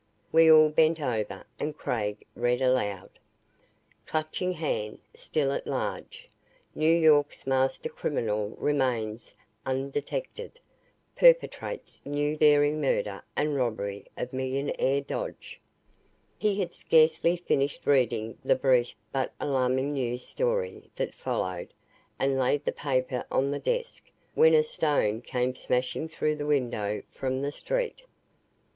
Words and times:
We 0.31 0.51
all 0.51 0.69
bent 0.69 0.99
over 0.99 1.45
and 1.59 1.77
Craig 1.77 2.25
read 2.35 2.59
aloud: 2.59 3.19
"CLUTCHING 4.07 4.53
HAND" 4.53 4.97
STILL 5.15 5.51
AT 5.51 5.67
LARGE 5.67 6.27
NEW 6.73 6.91
YORK'S 6.91 7.45
MASTER 7.45 7.87
CRIMINAL 7.89 8.55
REMAINS 8.57 9.35
UNDETECTED 9.63 10.59
PERPETRATES 11.15 12.01
NEW 12.03 12.35
DARING 12.35 12.81
MURDER 12.81 13.21
AND 13.35 13.55
ROBBERY 13.55 14.07
OF 14.17 14.33
MILLIONAIRE 14.33 15.01
DODGE 15.01 15.61
He 16.39 16.59
had 16.59 16.73
scarcely 16.73 17.37
finished 17.37 17.85
reading 17.85 18.39
the 18.43 18.55
brief 18.55 18.95
but 19.11 19.31
alarming 19.39 19.93
news 19.93 20.25
story 20.25 20.89
that 20.95 21.13
followed 21.13 21.75
and 22.17 22.39
laid 22.39 22.65
the 22.65 22.71
paper 22.71 23.23
on 23.31 23.51
the 23.51 23.59
desk, 23.59 24.09
when 24.33 24.55
a 24.55 24.63
stone 24.63 25.21
came 25.21 25.53
smashing 25.53 26.07
through 26.09 26.37
the 26.37 26.47
window 26.47 27.03
from 27.07 27.43
the 27.43 27.51
street. 27.51 28.01